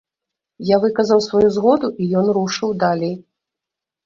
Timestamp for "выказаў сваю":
0.85-1.51